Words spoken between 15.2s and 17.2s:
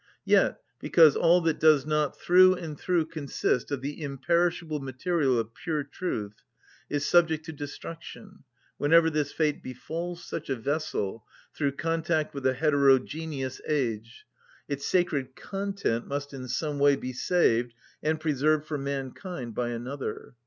content must in some way be